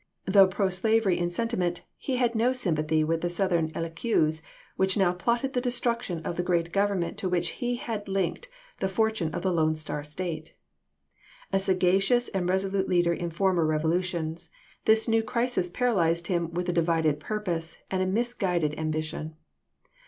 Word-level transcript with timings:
Though 0.25 0.47
pro 0.47 0.71
slavery 0.71 1.19
in 1.19 1.29
sen 1.29 1.47
timent, 1.49 1.81
he 1.95 2.15
had 2.15 2.33
no 2.33 2.53
sympathy 2.53 3.03
with 3.03 3.21
the 3.21 3.29
Southern 3.29 3.69
cliques 3.69 4.41
which 4.75 4.97
now 4.97 5.13
plotted 5.13 5.53
the 5.53 5.61
destruction 5.61 6.25
of 6.25 6.37
the 6.37 6.41
great 6.41 6.71
Government 6.71 7.19
to 7.19 7.29
which 7.29 7.49
he 7.61 7.75
had 7.75 8.07
linked 8.07 8.49
the 8.79 8.87
for 8.87 9.11
tune 9.11 9.31
of 9.31 9.43
the 9.43 9.51
Lone 9.53 9.75
Star 9.75 10.03
State. 10.03 10.55
A 11.53 11.59
sagacious 11.59 12.29
and 12.29 12.49
resolute 12.49 12.89
leader 12.89 13.13
in 13.13 13.29
former 13.29 13.63
revolutions, 13.63 14.49
this 14.85 15.07
new 15.07 15.21
crisis 15.21 15.69
paralyzed 15.69 16.25
him 16.25 16.49
with 16.51 16.67
a 16.67 16.73
divided 16.73 17.19
purpose 17.19 17.77
and 17.91 18.01
a 18.01 18.07
misguided 18.07 18.73
ambition. 18.79 19.35